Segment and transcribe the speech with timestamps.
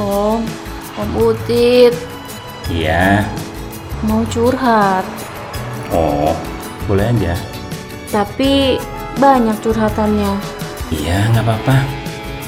[0.00, 0.40] Om,
[0.96, 1.92] Om Utit,
[2.72, 3.28] Iya.
[4.00, 5.04] mau curhat.
[5.92, 6.32] Oh,
[6.88, 7.36] boleh aja.
[8.08, 8.80] Tapi
[9.20, 10.32] banyak curhatannya.
[10.88, 11.76] Iya, nggak apa-apa.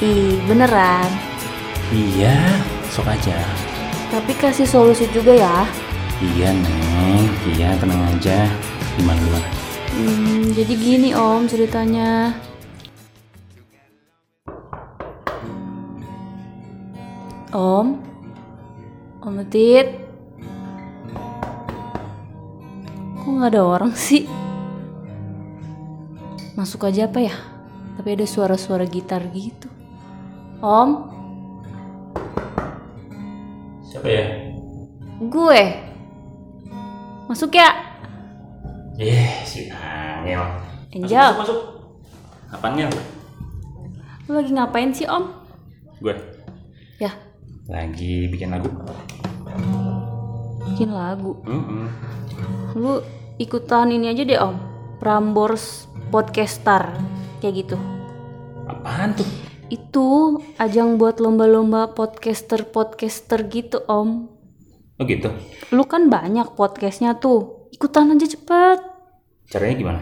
[0.02, 1.06] Ih, beneran.
[1.92, 2.34] Iya,
[2.90, 3.36] sok aja.
[4.10, 5.68] Tapi kasih solusi juga ya.
[6.18, 7.28] Iya, Neng.
[7.54, 8.48] Iya, tenang aja.
[8.98, 9.48] Gimana, gimana?
[9.92, 12.32] Hmm, jadi gini Om ceritanya.
[17.52, 18.00] Om,
[19.20, 19.88] Om Utit.
[23.22, 24.24] Kok nggak ada orang sih?
[26.56, 27.34] Masuk aja apa ya?
[28.00, 29.68] Tapi ada suara-suara gitar gitu.
[30.64, 30.90] Om,
[33.84, 34.24] Siapa ya?
[35.20, 35.62] gue.
[37.28, 37.68] Masuk ya?
[38.96, 40.40] Eh, si Angel.
[40.96, 41.28] Angel.
[41.36, 41.60] Masuk, masuk, masuk.
[42.52, 42.88] Apanya?
[44.28, 45.24] Lu lagi ngapain sih Om?
[46.00, 46.16] Gue
[47.70, 48.68] lagi bikin lagu.
[50.72, 51.38] bikin lagu.
[51.44, 51.86] Mm-mm.
[52.74, 53.04] Lu
[53.36, 54.56] ikutan ini aja deh om
[54.96, 56.88] Prambors Podcaster
[57.44, 57.76] Kayak gitu
[58.64, 59.28] Apaan tuh?
[59.68, 64.32] Itu ajang buat lomba-lomba podcaster-podcaster gitu om
[64.96, 65.28] Oh gitu.
[65.76, 68.78] Lu kan banyak podcastnya tuh Ikutan aja cepet
[69.52, 70.00] Caranya gimana?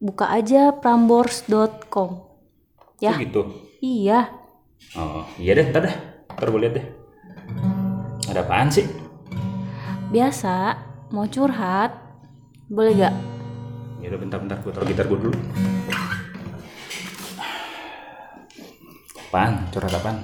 [0.00, 2.24] Buka aja prambors.com
[3.04, 3.40] Ya Oh gitu.
[3.84, 4.32] Iya
[4.96, 5.96] Oh, iya deh, ntar dah.
[6.38, 6.86] Ntar gue liat deh.
[8.30, 8.86] Ada apaan sih?
[10.08, 10.78] Biasa
[11.10, 11.90] Mau curhat
[12.70, 13.14] Boleh gak?
[13.98, 15.34] Ya udah bentar-bentar gue taruh gitar gue dulu.
[19.28, 19.66] Apaan?
[19.74, 20.16] Curhat apaan?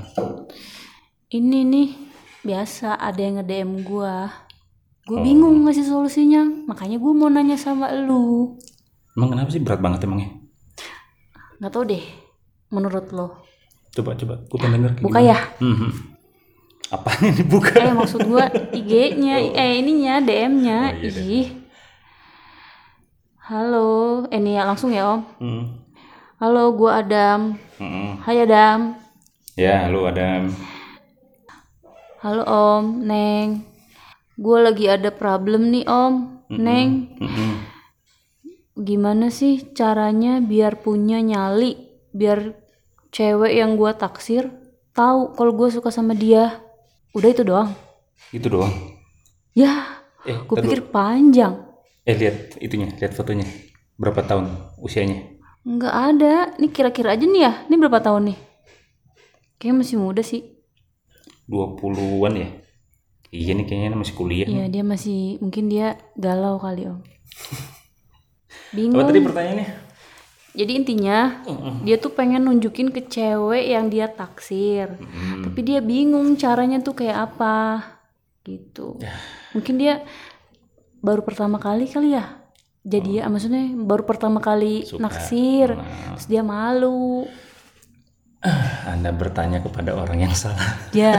[1.35, 1.89] Ini nih
[2.47, 4.31] Biasa ada yang nge-DM gua
[5.03, 8.55] Gue bingung ngasih solusinya Makanya gue mau nanya sama lu
[9.19, 10.31] Emang kenapa sih berat banget emangnya?
[11.55, 12.03] nggak tau deh
[12.69, 13.41] menurut lo
[13.95, 15.31] Coba coba, gue pengen denger buka gimana.
[15.31, 15.39] ya?
[15.63, 15.91] Mhm.
[16.91, 17.73] Apaan yang dibuka?
[17.77, 21.49] eh maksud gua IG-nya eh ininya DM-nya Oh, iya ih.
[23.41, 23.89] Halo.
[24.29, 25.21] Eh nih ya langsung ya om.
[25.39, 25.65] Hmm.
[26.37, 27.57] halo gua Adam.
[27.79, 28.21] Mhm.
[28.21, 28.99] Hai Adam.
[29.55, 30.45] Ya, lu ada
[32.21, 32.85] halo om.
[33.01, 33.63] Neng.
[34.35, 36.43] Gua lagi ada problem nih om.
[36.51, 37.15] Neng.
[37.17, 37.53] Mhm.
[38.75, 41.79] gimana sih caranya biar punya nyali?
[42.11, 42.59] Biar
[43.15, 44.45] cewek yang gua taksir
[44.99, 46.45] tahu kalau gua suka sama dia
[47.17, 47.71] udah itu doang
[48.33, 48.75] Itu doang.
[49.55, 49.73] ya
[50.25, 51.55] Eh, gue pikir panjang
[52.09, 52.37] eh lihat
[52.67, 53.45] itunya, lihat fotonya.
[54.01, 54.47] Berapa tahun
[54.81, 55.19] usianya?
[55.65, 58.39] nggak ada ini kira-kira aja nih ya ini berapa tahun nih
[59.59, 60.43] kayaknya masih muda sih
[61.51, 62.49] 20-an ya?
[63.35, 64.47] Iya nih kayaknya masih kuliah.
[64.47, 69.67] Iya dia masih mungkin dia galau kali om Apa bingung tadi pertanyaannya?
[70.55, 71.43] Jadi intinya
[71.83, 75.43] dia tuh pengen nunjukin ke cewek yang dia taksir Hmm.
[75.45, 77.83] tapi dia bingung caranya tuh kayak apa
[78.43, 79.13] gitu Ya.
[79.51, 80.07] mungkin dia
[80.99, 82.39] baru pertama kali kali ya
[82.81, 85.01] jadi ya maksudnya baru pertama kali Suka.
[85.03, 86.15] naksir Nah.
[86.15, 87.27] terus dia malu
[88.85, 90.77] Anda bertanya kepada orang yang salah.
[90.93, 91.17] Ya,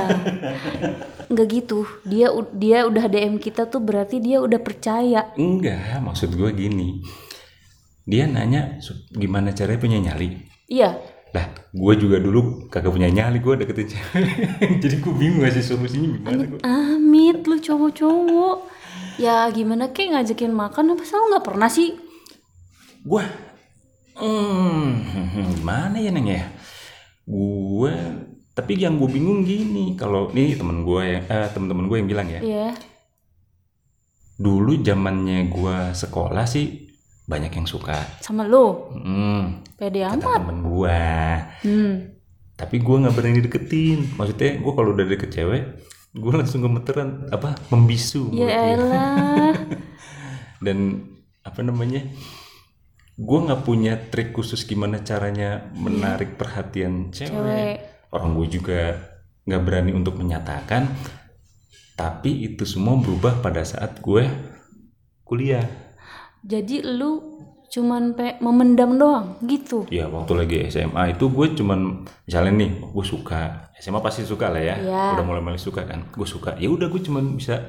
[1.34, 1.90] nggak gitu.
[2.06, 5.34] Dia dia udah DM kita tuh berarti dia udah percaya.
[5.34, 7.02] Enggak, maksud gue gini.
[8.06, 10.38] Dia nanya "Su- gimana caranya punya nyali.
[10.66, 10.94] Iya,
[11.36, 14.24] Lah, gue juga dulu kagak punya nyali, gue deketin cewek.
[14.82, 16.42] Jadi gue bingung ngasih solusinya gimana.
[16.48, 16.60] Gua.
[16.64, 18.58] amit lu cowok-cowok.
[19.20, 21.92] Ya gimana kek ngajakin makan apa selalu nggak pernah sih?
[23.04, 23.20] Gue,
[24.16, 24.88] hmm,
[25.60, 26.48] gimana ya neng ya?
[27.28, 27.92] Gue,
[28.52, 32.28] tapi yang gue bingung gini, kalau ini temen gue ya, eh, temen-temen gue yang bilang
[32.30, 32.70] ya, Iya.
[34.36, 36.85] dulu zamannya gue sekolah sih
[37.26, 38.06] banyak yang suka.
[38.20, 38.94] Sama lu.
[38.94, 40.40] Hmm, Pede kata amat.
[40.40, 41.02] temen gue.
[41.62, 41.94] Hmm.
[42.56, 45.76] tapi gue nggak berani deketin maksudnya gue kalau udah deket cewek
[46.16, 49.52] gue langsung gemeteran apa membisu Ya elah.
[50.66, 51.04] dan
[51.44, 52.08] apa namanya
[53.16, 57.28] gue nggak punya trik khusus gimana caranya menarik perhatian cewek.
[57.28, 57.76] Cewek.
[58.12, 58.80] orang gue juga
[59.44, 60.88] nggak berani untuk menyatakan
[61.94, 64.24] tapi itu semua berubah pada saat gue
[65.24, 65.68] kuliah
[66.46, 67.34] Jadi lu
[67.66, 69.84] cuman pe memendam doang gitu.
[69.90, 71.80] ya waktu lagi SMA itu gue cuman
[72.24, 73.42] misalnya nih gue suka
[73.76, 75.04] SMA pasti suka lah ya Iya.
[75.12, 77.66] udah mulai mulai suka kan gue suka ya udah gue cuman bisa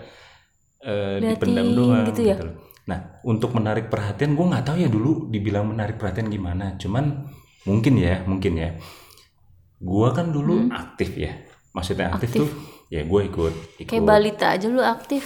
[0.78, 2.36] Liatin dipendam doang gitu ya?
[2.38, 2.54] loh.
[2.84, 7.26] nah untuk menarik perhatian gue nggak tahu ya dulu dibilang menarik perhatian gimana cuman
[7.64, 8.78] mungkin ya mungkin ya
[9.76, 11.34] gue kan dulu aktif ya
[11.72, 12.36] maksudnya aktif, Hmm.
[12.36, 12.40] Aktif.
[12.44, 12.48] tuh
[12.86, 15.24] ya gue ikut ikut Kayak balita aja lu aktif.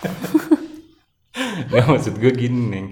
[1.70, 2.86] nggak maksud gue gini neng.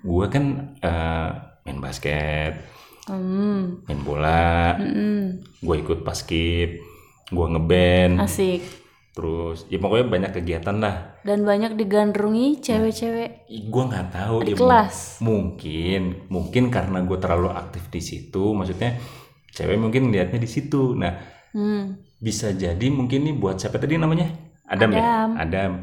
[0.00, 0.44] Gue kan
[0.78, 1.28] eh,
[1.64, 2.54] main basket
[3.08, 3.88] Hmm.
[3.88, 5.40] main bola Mm-mm.
[5.64, 6.76] gue ikut paskib
[7.28, 8.20] gue ngeband.
[8.20, 8.60] Asik.
[9.16, 11.16] Terus ya pokoknya banyak kegiatan lah.
[11.24, 13.48] Dan banyak digandrungi cewek-cewek.
[13.48, 15.24] Gue nggak tahu di ya, kelas.
[15.24, 19.00] mungkin mungkin karena gue terlalu aktif di situ maksudnya
[19.52, 20.92] cewek mungkin lihatnya di situ.
[20.92, 21.16] Nah
[21.56, 22.20] hmm.
[22.20, 24.28] bisa jadi mungkin nih buat siapa tadi namanya?
[24.68, 25.32] Adam, ya?
[25.32, 25.80] Adam.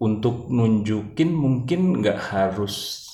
[0.00, 3.04] Untuk nunjukin mungkin nggak harus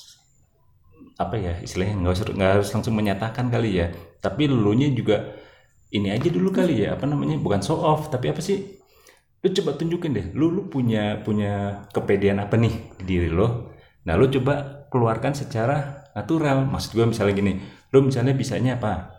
[1.19, 3.91] apa ya istilahnya nggak harus nggak harus langsung menyatakan kali ya.
[4.23, 5.35] Tapi lu nya juga
[5.91, 8.79] ini aja dulu kali ya apa namanya bukan show off tapi apa sih?
[9.43, 12.73] Lu coba tunjukin deh lu lu punya punya kepedean apa nih
[13.03, 13.75] di diri lo?
[14.07, 16.63] Nah lu coba keluarkan secara natural.
[16.71, 17.53] Maksud gue misalnya gini
[17.91, 19.11] lu misalnya bisanya apa?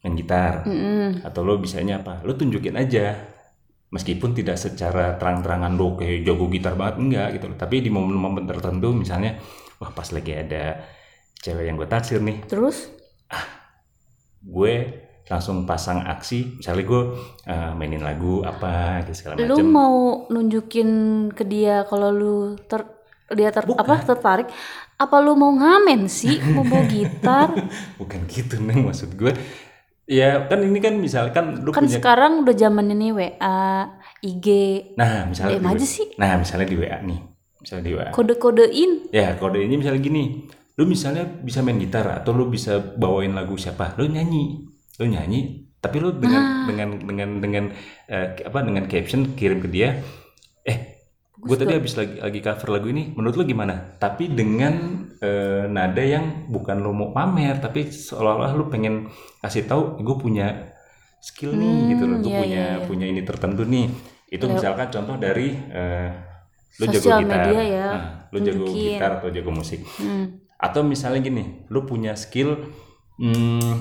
[0.00, 0.64] Main gitar.
[0.64, 1.20] Mm-mm.
[1.20, 2.24] atau lo bisanya apa?
[2.24, 3.12] Lo tunjukin aja
[3.90, 6.96] meskipun tidak secara terang-terangan lo kayak jago gitar banget.
[7.02, 7.58] Enggak gitu loh.
[7.58, 9.36] Tapi di momen-momen tertentu misalnya
[9.82, 10.78] wah pas lagi ada
[11.42, 12.46] cewek yang gue taksir nih.
[12.46, 12.90] Terus?
[14.40, 14.74] Gue
[15.26, 16.62] langsung pasang aksi.
[16.62, 17.02] Misalnya gue
[17.46, 19.96] eh, mainin lagu apa gitu segala lu macam mau
[20.30, 20.90] nunjukin
[21.34, 22.86] ke dia kalau lu ter
[23.30, 23.78] dia ter Bukan.
[23.78, 24.48] apa tertarik?
[25.00, 27.48] Apa lu mau ngamen sih mau bawa gitar?
[28.00, 29.32] Bukan gitu neng maksud gue
[30.10, 33.86] ya kan ini kan misalkan lu kan punya sekarang udah zaman ini WA
[34.26, 34.46] IG
[34.98, 36.06] nah misalnya DM di aja sih.
[36.18, 37.20] Nah misalnya di WA nih
[37.60, 39.12] misalnya di WA kode-kodein.
[39.12, 40.48] Ya kode ini misalnya gini,
[40.80, 44.64] lu misalnya bisa main gitar atau lu bisa bawain lagu siapa, lu nyanyi,
[44.98, 47.64] lu nyanyi, tapi lu dengan dengan dengan dengan
[48.08, 50.00] eh, apa dengan caption kirim ke dia,
[50.64, 51.04] eh
[51.36, 53.96] gue tadi habis lagi lagi cover lagu ini, menurut lu gimana?
[54.00, 59.08] Tapi dengan eh, nada yang bukan lu mau pamer, tapi seolah-olah lu pengen
[59.44, 60.72] kasih tahu, gue punya
[61.20, 63.86] skill nih gitu loh, gue iya, punya punya ini tertentu nih.
[64.32, 66.08] Itu misalkan contoh dari eh,
[66.80, 69.84] lu jago gitar, media ya, Nah, lu jago gitar atau jago musik.
[70.00, 70.40] Hmm.
[70.60, 72.52] atau misalnya gini lu punya skill
[73.16, 73.80] hmm,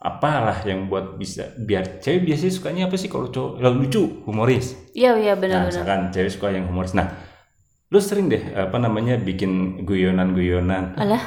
[0.00, 4.76] apalah yang buat bisa biar cewek biasanya sukanya apa sih kalau cowok yang lucu humoris?
[4.96, 6.92] Iya iya nah benar-benar misalkan cewek suka yang humoris.
[6.96, 7.29] Nah
[7.90, 10.94] lu sering deh apa namanya bikin guyonan-guyonan.
[10.94, 11.26] Alah.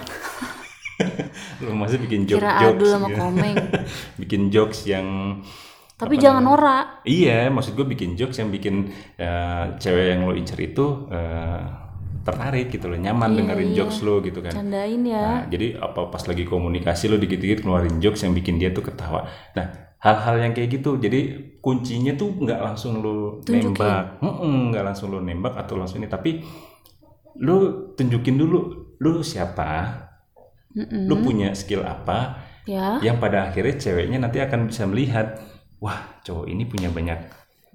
[1.63, 3.19] Lu masih bikin kira joke-jokes adul sama gitu.
[3.19, 3.55] komeng.
[4.21, 5.07] Bikin jokes yang
[5.93, 7.05] tapi jangan norak.
[7.07, 11.61] Iya maksud gue bikin jokes yang bikin eh, cewek yang lo incer itu eh,
[12.23, 14.55] tertarik gitu loh nyaman dengerin jokes lo gitu kan.
[14.55, 15.23] Candain ya.
[15.23, 19.27] Nah, jadi apa pas lagi komunikasi lo dikit-dikit keluarin jokes yang bikin dia tuh ketawa.
[19.55, 20.99] Nah, hal-hal yang kayak gitu.
[20.99, 21.19] Jadi
[21.63, 26.43] kuncinya tuh nggak langsung lo nembak, nggak langsung lo nembak atau langsung ini, tapi
[27.39, 28.59] lo tunjukin dulu
[28.99, 29.95] lo siapa,
[30.75, 31.07] Mm-mm.
[31.07, 32.35] lo punya skill apa,
[32.67, 32.99] ya.
[32.99, 35.39] Yang pada akhirnya ceweknya nanti akan bisa melihat,
[35.79, 37.19] wah cowok ini punya banyak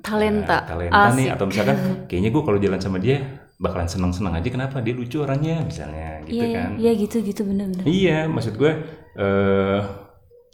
[0.04, 0.62] talenta.
[0.62, 1.76] uh, talenta nih, atau misalkan
[2.08, 3.18] kayaknya gue kalau jalan sama dia
[3.58, 4.48] bakalan seneng-seneng aja.
[4.52, 4.78] Kenapa?
[4.84, 6.70] Dia lucu orangnya misalnya gitu iya kan.
[6.78, 7.84] iya gitu gitu bener-bener.
[7.88, 8.72] Iya, maksud gue,
[9.18, 9.80] eh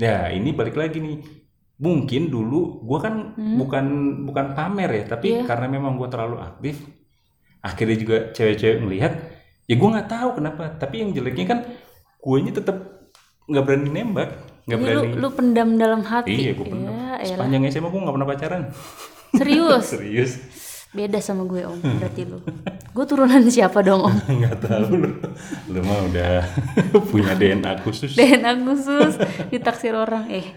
[0.00, 1.43] ya ini balik lagi nih.
[1.74, 3.84] Mungkin dulu gue kan bukan
[4.24, 6.86] bukan pamer ya, tapi karena memang gue terlalu aktif,
[7.58, 9.12] akhirnya juga cewek-cewek ngelihat,
[9.66, 10.70] ya gue nggak tahu kenapa.
[10.74, 11.58] Tapi yang jeleknya kan,
[12.20, 12.76] gue tetap
[13.44, 14.30] nggak berani nembak,
[14.64, 15.08] nggak lu berani.
[15.18, 16.94] lu pendam dalam hati Iya, gue pendam.
[16.94, 17.42] ya elah.
[17.42, 18.62] Sepanjang SMA gue nggak pernah pacaran.
[19.34, 20.32] serius Serius,
[20.94, 22.38] beda sama gue om berarti lu
[22.94, 25.10] gue turunan siapa dong om nggak tahu lu.
[25.68, 26.34] Lu mah udah
[27.10, 28.14] punya DNA khusus.
[28.14, 29.18] DNA khusus
[29.50, 30.54] ditaksir orang eh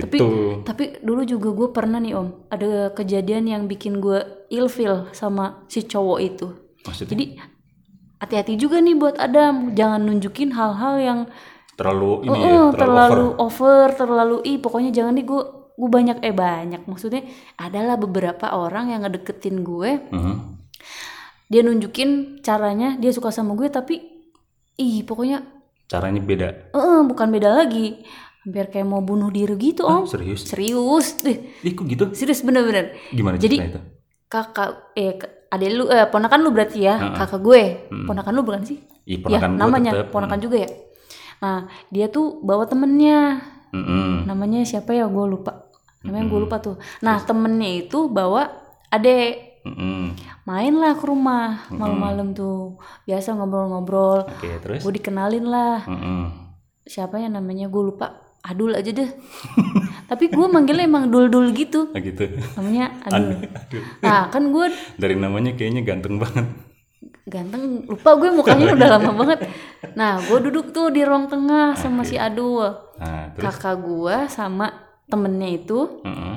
[0.00, 0.28] tapi Gitu.
[0.62, 5.82] tapi dulu juga gue pernah nih om ada kejadian yang bikin gue ilfil sama si
[5.82, 6.46] cowok itu
[6.80, 7.24] Maksudnya jadi
[8.18, 11.20] hati-hati juga nih buat Adam jangan nunjukin hal-hal yang
[11.72, 13.40] terlalu ini Oh, ya, terlalu, terlalu over.
[13.40, 13.86] over.
[13.94, 15.42] terlalu ih pokoknya jangan nih gue
[15.74, 17.24] gue banyak eh banyak maksudnya
[17.56, 20.36] adalah beberapa orang yang ngedeketin gue Mhm.
[21.46, 22.10] dia nunjukin
[22.40, 23.96] caranya dia suka sama gue tapi
[24.76, 25.40] ih pokoknya
[25.86, 26.48] Caranya beda.
[26.70, 28.04] eh bukan beda lagi
[28.40, 30.04] hampir kayak mau bunuh diri gitu om.
[30.04, 30.48] Serius?
[30.48, 31.20] serius.
[31.20, 32.04] Deh Ih kok gitu?
[32.12, 32.96] serius bener-bener.
[33.10, 33.80] Gimana Jadi- itu?
[34.26, 35.18] kakak eh
[35.50, 37.62] adek lu eh ponakan lu berarti ya kakak gue.
[38.06, 38.78] Ponakan lu bukan sih?
[39.04, 40.08] Ih, ya ponakan gua namanya tetep.
[40.08, 40.70] ponakan juga ya?
[41.40, 43.42] Nah dia tuh bawa temennya.
[43.70, 44.26] Mm-mm.
[44.26, 45.06] namanya siapa ya?
[45.06, 45.70] Gue lupa.
[46.02, 46.76] Namanya gue lupa tuh.
[47.02, 48.50] Nah temennya itu bawa
[48.88, 49.50] adek.
[49.60, 50.16] Mm-mm.
[50.48, 52.80] main lah ke rumah malam-malam tuh.
[53.04, 54.24] Biasa ngobrol-ngobrol.
[54.26, 54.80] Oke terus?
[54.80, 55.84] gue dikenalin lah.
[55.84, 56.22] Mm-mm.
[56.82, 57.66] siapa ya namanya?
[57.66, 59.10] Gue lupa adul aja deh
[60.06, 62.24] tapi gue manggilnya emang dul dul gitu Nah, gitu.
[62.54, 63.82] namanya adul Aduh.
[64.00, 64.66] nah kan gue
[64.96, 66.46] Dari namanya kayaknya ganteng banget.
[67.22, 69.38] ganteng lupa gue mukanya udah lama banget
[69.92, 72.64] nah gue duduk tuh di ruang tengah sama si adul
[72.96, 73.44] Nah terus?
[73.50, 74.66] kakak gue sama
[75.06, 76.34] temennya itu Mm-mm.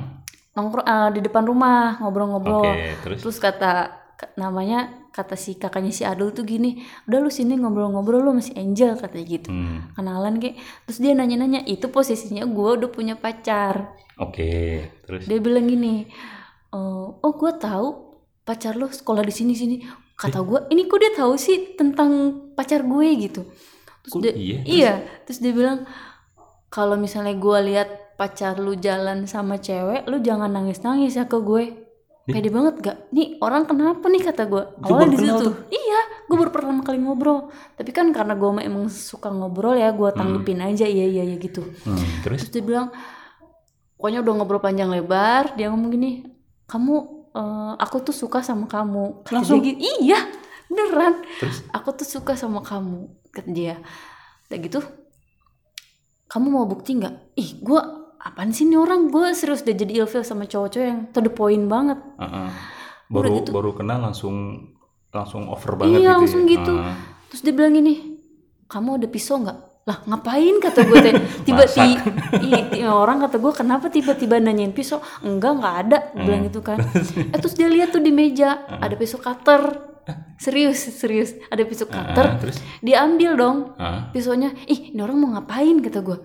[0.52, 3.18] nongkrong eh, di depan rumah ngobrol-ngobrol Oke terus?
[3.20, 3.90] terus kata
[4.34, 8.98] namanya kata si kakaknya si Adul tuh gini udah lu sini ngobrol-ngobrol lu masih Angel
[8.98, 9.48] katanya gitu.
[9.54, 10.58] Hmm, kenalan kayak
[10.90, 13.94] terus dia nanya-nanya itu posisinya gue udah punya pacar.
[14.18, 15.30] Oke, terus?
[15.30, 16.10] Dia bilang gini
[16.74, 19.76] "Eh, oh gue tahu pacar lo sekolah di sini sini.
[20.18, 22.10] Kata gue ini kok dia tahu sih tentang
[22.58, 23.06] pacar gue?
[23.14, 23.46] gitu.
[24.02, 24.58] Terus dia, iya?
[24.66, 24.92] iya.
[25.26, 25.86] Terus dia bilang
[26.74, 31.38] kalau misalnya gue lihat pacar lu jalan sama cewek lu jangan nangis nangis ya ke
[31.42, 31.83] gue
[32.24, 35.48] pede banget gak nih orang kenapa nih kata gue awalnya di situ.
[35.68, 37.52] iya gue baru pertama kali ngobrol.
[37.76, 41.60] Tapi kan karena gue emang suka ngobrol ya gue tanggepin aja iya iya iya gitu.
[41.84, 42.48] Hmm, terus?
[42.48, 42.88] Terus dia bilang
[44.00, 46.10] pokoknya udah ngobrol panjang lebar dia ngomong gini
[46.64, 46.94] kamu
[47.36, 49.20] eh, aku tuh suka sama kamu.
[49.28, 49.60] Kata Langsung?
[49.60, 50.20] dia gitu, iya
[50.72, 51.20] beneran.
[51.44, 51.60] Terus?
[51.76, 53.76] Aku tuh suka sama kamu kata dia.
[54.48, 54.80] Kayak gitu
[56.34, 57.36] kamu mau bukti nggak?
[57.36, 57.80] Ih gue
[58.24, 59.06] apaan sih nih orang?
[59.06, 62.00] Gue serius udah jadi ilfil sama cowok-cowok yang to the point banget.
[62.16, 62.48] Uh-uh.
[63.04, 64.64] baru baru kenal langsung
[65.10, 66.18] langsung over banget iya gitu.
[66.18, 66.52] langsung ya?
[66.56, 66.72] gitu.
[66.74, 66.96] Ah.
[67.28, 67.94] terus dia bilang gini
[68.64, 69.58] kamu ada pisau nggak?
[69.84, 70.56] Lah ngapain?
[70.56, 71.14] kata gue teh.
[71.44, 71.84] Tiba-tiba
[72.40, 74.98] i- i- orang kata gue kenapa tiba-tiba nanyain pisau?
[75.20, 75.98] Enggak nggak ada.
[76.16, 76.80] Gue bilang gitu kan.
[77.32, 79.92] Eh terus dia lihat tuh di meja ada pisau cutter.
[80.40, 81.36] Serius serius.
[81.48, 82.26] Ada pisau cutter.
[82.26, 82.56] Ah, terus?
[82.80, 84.56] Dia ambil dong ah, pisaunya.
[84.64, 85.78] Ih ini orang mau ngapain?
[85.78, 86.18] kata gue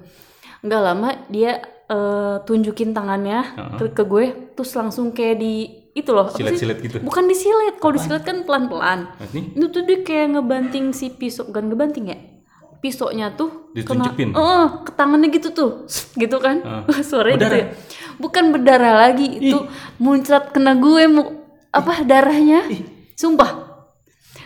[0.59, 1.59] nggak lama dia
[1.89, 3.39] eh, tunjukin tangannya
[3.81, 5.53] ke, ke gue terus langsung kayak di
[5.98, 6.98] itu loh silet-silet gitu?
[7.03, 9.10] Bukan disilet kalau disilet kan pelan-pelan.
[9.34, 12.17] Ini itu tuh dia kayak ngebanting si pisau bukan ngebanting ya?
[12.79, 14.31] Pisaunya tuh Ditunjukin?
[14.39, 15.72] oh ke tangannya gitu tuh
[16.15, 16.63] gitu kan?
[17.10, 17.67] Suaranya gitu ya?
[18.15, 19.67] Bukan berdarah lagi itu
[20.00, 21.24] muncrat kena gue mu
[21.75, 22.63] apa darahnya?
[23.19, 23.68] Sumpah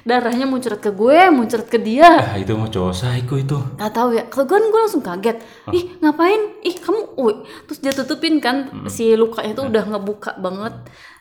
[0.04, 4.10] darahnya muncrat ke gue muncrat ke dia ah itu mau cowok psycho itu Gak tahu
[4.14, 5.38] ya, kalau gue gue langsung kaget.
[5.72, 6.60] Ih ngapain?
[6.62, 7.36] Ih kamu, woi.
[7.68, 8.56] Terus dia tutupin kan
[8.88, 10.74] si lukanya tuh udah ngebuka banget.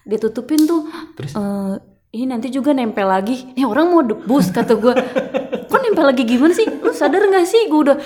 [0.02, 0.86] Dia tutupin tuh.
[1.14, 1.32] Terus?
[1.34, 1.74] "Eh,
[2.12, 3.54] ini nanti juga nempel lagi.
[3.54, 4.94] Nih orang mau debus kata gue.
[5.70, 6.66] Kok nempel lagi gimana sih?
[6.66, 7.70] Lu sadar gak sih?
[7.70, 7.96] Gue udah.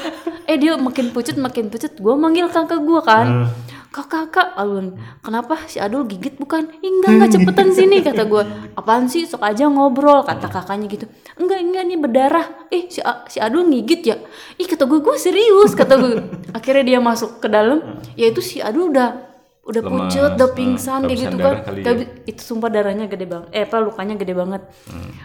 [0.46, 1.98] Eh dia makin pucet makin pucet.
[1.98, 3.50] Gue manggil kakak gue kan.
[3.96, 5.00] Kakak kakak, alun.
[5.24, 6.68] Kenapa si Adul gigit bukan?
[6.84, 8.44] Enggak enggak cepetan sini kata gue.
[8.76, 9.24] Apaan sih?
[9.24, 11.08] Sok aja ngobrol kata kakaknya gitu.
[11.40, 12.46] Enggak enggak nih berdarah.
[12.68, 14.20] Eh si A- si Adul ngigit ya?
[14.60, 16.12] Ih kata gue gue serius kata gue.
[16.52, 18.04] Akhirnya dia masuk ke dalam.
[18.20, 19.32] Ya itu si Adul udah
[19.64, 21.54] udah Lemas, pucet, udah eh, pingsan kayak gitu kan.
[21.74, 21.92] ya.
[22.28, 23.48] itu sumpah darahnya gede banget.
[23.50, 24.62] Eh apa lukanya gede banget.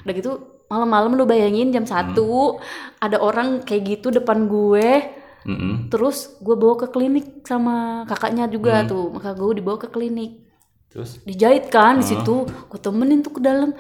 [0.08, 0.32] Udah gitu
[0.72, 2.56] malam-malam lu bayangin jam satu
[2.98, 5.20] ada orang kayak gitu depan gue.
[5.46, 5.90] Mm-mm.
[5.90, 9.10] Terus gue bawa ke klinik sama kakaknya juga tuh.
[9.10, 10.46] Maka gue dibawa ke klinik.
[10.92, 12.46] terus Dijahit kan di situ.
[12.46, 13.74] Gue temenin tuh ke dalam.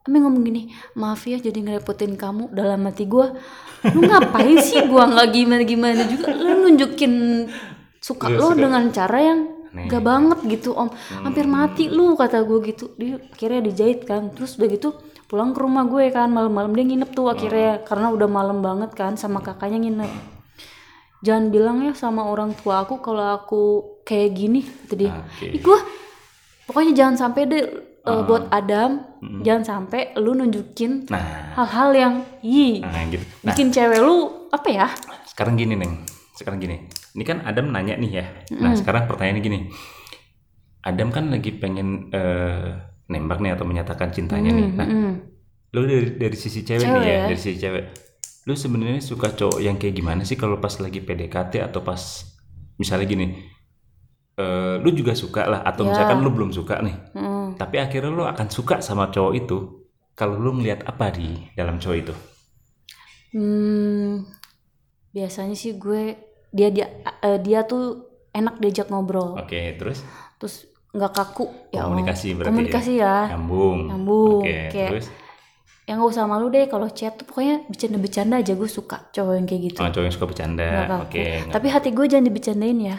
[0.00, 3.26] Ame ngomong gini, maaf ya jadi ngerepotin kamu dalam hati gue.
[3.92, 6.32] Lu ngapain sih gue nggak gimana gimana juga.
[6.32, 7.44] Lu nunjukin
[8.00, 9.40] suka Iya, lo dengan cara yang
[9.70, 10.88] gak banget gitu om.
[11.20, 12.96] Hampir mati lu kata gue gitu.
[12.96, 14.32] Dia akhirnya dijahit kan.
[14.32, 14.88] Terus udah gitu
[15.30, 19.14] pulang ke rumah gue kan malam-malam dia nginep tuh akhirnya karena udah malam banget kan
[19.14, 20.39] sama kakaknya nginep
[21.20, 23.62] jangan bilang ya sama orang tua aku kalau aku
[24.08, 25.12] kayak gini kata dia.
[25.12, 25.46] Oke.
[25.52, 25.78] Ih, gua
[26.64, 27.64] pokoknya jangan sampai deh
[28.06, 29.04] uh, buat Adam
[29.44, 31.52] jangan sampai lu nunjukin nah.
[31.60, 33.24] hal-hal yang ih nah gitu.
[33.44, 33.52] Nah.
[33.52, 34.86] bikin cewek lu apa ya?
[35.28, 36.04] Sekarang gini neng.
[36.36, 36.88] Sekarang gini.
[37.12, 38.24] Ini kan Adam nanya nih ya.
[38.56, 39.58] Nah sekarang pertanyaannya gini.
[40.80, 42.80] Adam kan lagi pengen eh,
[43.12, 44.68] nembak nih atau menyatakan cintanya nih.
[44.72, 45.12] Nah Hmm.
[45.70, 47.24] lu dari dari sisi cewek, Cewek nih ya ya.
[47.30, 47.84] dari sisi cewek
[48.50, 52.02] lu sebenarnya suka cowok yang kayak gimana sih kalau pas lagi PDKT atau pas
[52.74, 53.26] misalnya gini
[54.34, 55.94] eh, lu juga suka lah atau Ya.
[55.94, 57.54] misalkan lu belum suka nih Mm.
[57.54, 59.58] tapi akhirnya lu akan suka sama cowok itu
[60.12, 62.14] kalau lu ngelihat apa di dalam cowok itu?
[63.30, 64.26] Hmm,
[65.10, 66.18] biasanya sih gue
[66.50, 66.90] dia dia
[67.22, 68.04] eh, dia tuh
[68.34, 69.38] enak diajak ngobrol.
[69.38, 70.02] Oke terus?
[70.36, 73.78] Terus nggak kaku ya komunikasi berarti komunikasi ya, ya, nyambung.
[73.86, 75.06] Nyambung, oke kayak- terus
[75.84, 79.44] yang nggak usah malu deh kalau chat tuh pokoknya bercanda-bercanda aja gue suka cowok yang
[79.44, 80.68] kayak gitu oh, cowok yang suka bercanda
[80.98, 82.96] oke nggak- tapi hati gue jangan dibercandain ya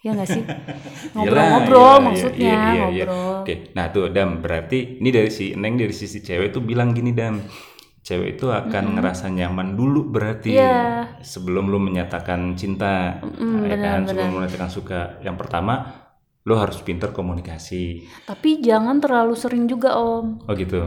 [0.00, 0.42] ya nggak sih
[1.14, 3.04] ngobrol-ngobrol iyalah, iya, maksudnya iya, iya, iya.
[3.04, 6.90] ngobrol Oke, nah tuh Dam, berarti ini dari si Neng dari sisi cewek tuh bilang
[6.90, 7.42] gini Dam,
[8.00, 11.14] cewek itu akan ngerasa nyaman dulu berarti Iya.
[11.20, 13.98] sebelum lu menyatakan cinta, Mm, ya kan?
[14.04, 15.00] sebelum lu menyatakan suka.
[15.20, 15.74] Yang pertama,
[16.40, 18.06] lu harus pintar komunikasi.
[18.24, 20.86] tapi jangan terlalu sering juga om Oh gitu.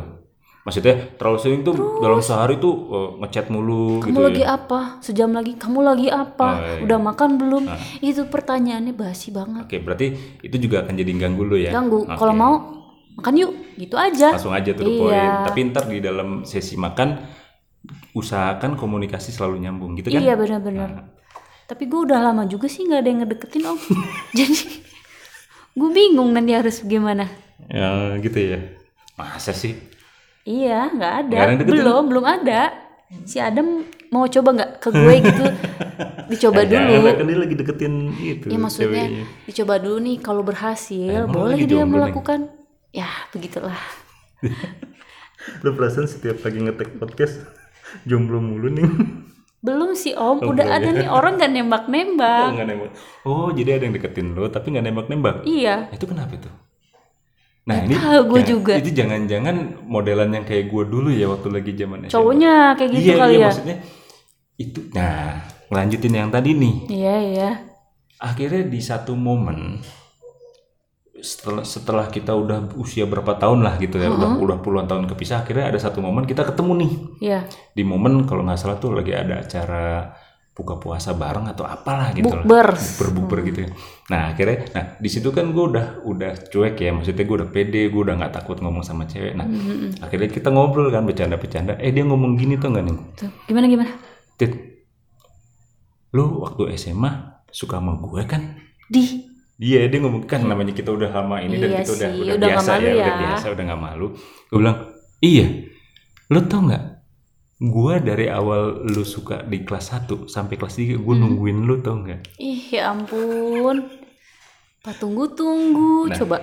[0.69, 4.53] Maksudnya terlalu sering tuh dalam sehari tuh eh, ngechat mulu kamu gitu lagi ya.
[4.53, 6.85] apa sejam lagi kamu lagi apa Oh, iya.
[6.85, 7.63] udah makan belum
[7.99, 11.69] itu pertanyaannya basi banget Oke, berarti itu juga akan jadi ganggu lu ya.
[11.69, 12.13] ganggu Oke.
[12.13, 12.53] kalau mau
[13.15, 15.01] makan yuk gitu aja langsung aja tuh the Iya.
[15.01, 15.33] point.
[15.43, 17.17] Tapi ntar di dalam sesi makan
[18.11, 20.19] usahakan komunikasi selalu nyambung gitu kan?
[20.19, 21.09] iya benar-benar
[21.65, 23.77] tapi gue udah lama juga sih nggak ada yang ngedeketin om
[24.37, 24.61] jadi
[25.71, 27.25] gue bingung nanti harus gimana
[27.65, 28.59] Ya gitu ya.
[29.13, 29.75] Masa sih?
[30.43, 31.39] Iya, nggak ada.
[31.53, 31.71] Deketin?
[31.73, 32.61] belum, belum ada.
[33.25, 35.43] Si Adam mau coba nggak ke gue gitu?
[36.29, 37.09] Dicoba dulu.
[37.09, 39.25] kan dia lagi deketin itu Ya maksudnya ceweknya.
[39.43, 42.39] dicoba dulu nih kalau berhasil Emang boleh dia jomblo, melakukan.
[42.91, 43.77] Ya begitulah.
[45.63, 47.41] Lu perasaan setiap lagi ngetek podcast
[48.03, 48.85] jomblo mulu nih.
[49.59, 50.95] Belum sih Om, Oh, udah belum ada ya.
[50.95, 52.49] nih orang gak nembak-nembak.
[52.55, 52.91] Nggak nembak.
[53.25, 55.35] Oh, jadi ada yang deketin lo tapi nggak nembak-nembak.
[55.43, 55.89] Iya.
[55.91, 56.47] Itu kenapa itu?
[57.67, 58.73] Nah, ini tahu jangan- juga.
[58.79, 62.13] Itu jangan-jangan modelan yang kayak gue dulu ya waktu lagi zaman SMA.
[62.13, 63.47] Cowoknya kayak gitu iya, kali iya, ya.
[63.49, 63.77] maksudnya
[64.57, 64.79] itu.
[64.95, 65.19] Nah,
[65.69, 66.75] ngelanjutin yang tadi nih.
[66.89, 67.49] Iya, iya.
[68.19, 69.79] Akhirnya di satu momen
[71.19, 75.43] setelah setelah kita udah usia berapa tahun lah gitu ya, udah udah puluhan tahun kepisah,
[75.43, 76.91] akhirnya ada satu momen kita ketemu nih.
[77.19, 77.39] Iya.
[77.75, 80.15] Di momen kalau nggak salah tuh lagi ada acara
[80.59, 82.43] buka puasa bareng atau apalah gitu lah.
[82.43, 82.99] Bukbers.
[83.15, 83.69] Bukber gitu ya.
[84.11, 87.87] Nah akhirnya, nah di situ kan gue udah udah cuek ya, maksudnya gue udah pede,
[87.87, 89.39] gue udah nggak takut ngomong sama cewek.
[89.39, 89.47] Nah
[90.03, 91.79] akhirnya kita ngobrol kan bercanda-bercanda.
[91.79, 92.97] Eh dia ngomong gini tuh nggak nih?
[93.15, 93.91] Tuh, gimana gimana?
[94.35, 94.51] Tit,
[96.11, 98.59] lu waktu SMA suka sama gue kan?
[98.91, 102.21] Di Dia dia ngomong kan namanya kita udah lama ini dan Iya kita udah sih,
[102.23, 103.19] udah, udah nggak biasa malu ya, udah ya.
[103.19, 104.07] biasa udah nggak malu.
[104.47, 104.77] Gue bilang
[105.19, 105.47] iya,
[106.31, 106.83] lu tau nggak?
[107.59, 111.99] Gue dari awal lu suka di kelas 1 sampai kelas 3 gue nungguin lu tau
[111.99, 112.39] nggak?
[112.39, 113.83] Ih, ya ampun.
[114.79, 116.15] Pak tunggu-tunggu, Nah.
[116.15, 116.37] coba.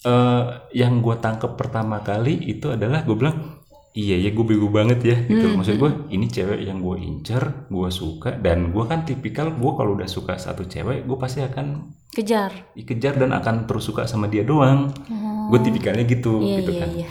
[0.00, 3.60] eh yang gue tangkep pertama kali itu adalah gue bilang
[3.92, 7.88] iya ya gue bego banget ya gitu maksud gue ini cewek yang gue incer gue
[7.90, 12.72] suka dan gue kan tipikal gue kalau udah suka satu cewek gue pasti akan Kejar.
[12.72, 16.80] dikejar dan akan terus suka sama dia doang Oh, gue tipikalnya gitu iya, gitu iya,
[16.80, 17.08] kan iya.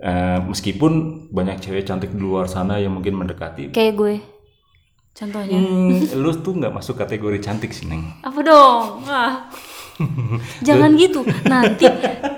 [0.00, 0.92] Eh, meskipun
[1.28, 4.14] banyak cewek cantik di luar sana yang mungkin mendekati Kayak gue.
[5.12, 5.60] Contohnya.
[5.60, 9.04] hmm, lu tuh nggak masuk kategori cantik sih neng Apa dong?
[9.04, 9.52] Ah.
[10.66, 11.20] Jangan gitu.
[11.44, 11.84] Nanti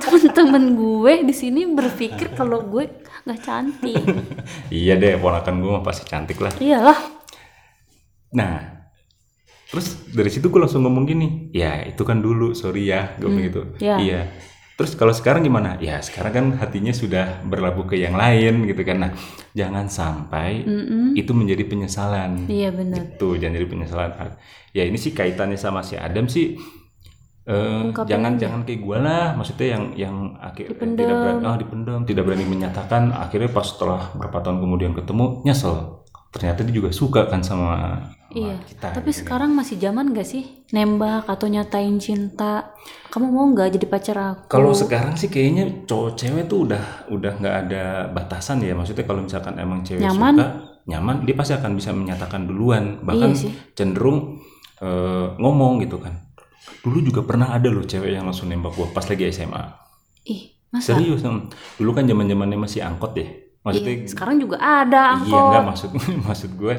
[0.03, 2.91] temen-temen gue di sini berpikir kalau gue
[3.23, 4.03] nggak cantik.
[4.75, 6.99] iya deh ponakan gue mah pasti cantik lah Iyalah.
[8.35, 8.59] Nah,
[9.71, 13.47] terus dari situ gue langsung ngomong gini, ya itu kan dulu, sorry ya, gue bilang
[13.47, 13.63] gitu.
[13.79, 14.01] ya.
[14.01, 14.21] Iya.
[14.83, 15.79] Terus kalau sekarang gimana?
[15.79, 18.99] Ya sekarang kan hatinya sudah berlabuh ke yang lain gitu kan.
[18.99, 19.13] Nah,
[19.55, 21.15] jangan sampai Mm-mm.
[21.15, 22.51] itu menjadi penyesalan.
[22.51, 22.99] Iya benar.
[22.99, 24.11] Gitu, jangan jadi penyesalan.
[24.75, 26.59] Ya ini sih kaitannya sama si Adam sih.
[27.43, 27.55] eh,
[27.91, 28.41] Ungkapin jangan aja.
[28.47, 30.99] jangan kayak gue lah, maksudnya yang yang akhir Dipendam.
[30.99, 33.03] tidak berani, ah, dipendam, tidak berani menyatakan.
[33.15, 36.02] Akhirnya pas setelah berapa tahun kemudian ketemu nyesel.
[36.33, 38.57] Ternyata dia juga suka kan sama, sama Iya.
[38.65, 38.89] kita.
[38.97, 39.21] Tapi gitu.
[39.21, 42.73] sekarang masih zaman gak sih nembak atau nyatain cinta?
[43.13, 44.43] Kamu mau nggak jadi pacar aku?
[44.49, 48.73] Kalau sekarang sih kayaknya cowok cewek tuh udah udah nggak ada batasan ya.
[48.73, 50.35] Maksudnya kalau misalkan emang cewek Nyaman.
[50.41, 50.49] suka
[50.83, 53.05] nyaman, dia pasti akan bisa menyatakan duluan.
[53.05, 53.53] Bahkan Iya sih.
[53.77, 54.41] cenderung
[54.81, 56.33] eh, ngomong gitu kan.
[56.83, 59.63] Dulu juga pernah ada loh cewek yang langsung nembak gua pas lagi SMA.
[60.27, 60.97] Ih, masa?
[60.97, 61.23] Serius,
[61.79, 63.29] dulu kan zaman zamannya masih angkot ya.
[63.63, 65.43] Maksudnya Iya, sekarang juga ada Iya angkot.
[65.47, 65.91] enggak maksud
[66.27, 66.75] maksud gue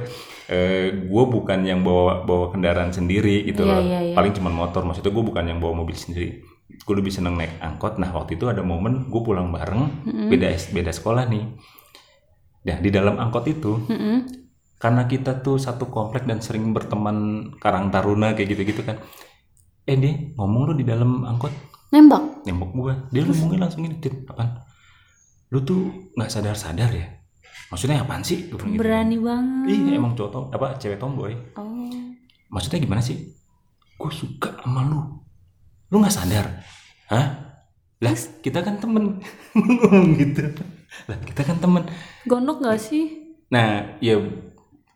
[0.45, 3.79] eh gue bukan yang bawa bawa kendaraan sendiri gitu Iya, loh.
[3.81, 4.15] iya, iya.
[4.15, 4.83] Paling cuma motor.
[4.83, 6.43] Maksudnya gue bukan yang bawa mobil sendiri.
[6.83, 7.95] Gue lebih seneng naik angkot.
[7.97, 11.43] Nah waktu itu ada momen gue pulang bareng beda beda sekolah nih.
[12.63, 14.17] Nah di dalam angkot itu Mm-mm.
[14.75, 18.99] karena kita tuh satu komplek dan sering berteman karang taruna kayak gitu-gitu kan.
[19.83, 21.51] Eh dia ngomong lu di dalam angkot
[21.91, 22.43] Nembak.
[22.43, 22.93] nembak gue.
[23.11, 24.63] Dia ngomongnya langsung gini, Tit, apaan?
[25.53, 27.05] Lu tuh nggak sadar-sadar ya?
[27.69, 28.49] Maksudnya apaan sih?
[28.49, 28.81] Gue bilang gitu.
[28.81, 29.65] Berani banget.
[29.69, 31.33] Iya emang cowok tom, apa cewek tomboy.
[31.53, 31.93] Oh.
[32.49, 33.37] Maksudnya gimana sih?
[34.01, 35.01] Gue suka sama lu.
[35.93, 36.65] Lu nggak sadar?
[37.13, 37.53] Hah?
[38.01, 39.21] Lah kita kan temen
[39.53, 40.41] ngomong gitu.
[41.05, 41.85] Lah kita kan temen.
[42.25, 43.37] Gondok gak sih?
[43.53, 44.17] Nah ya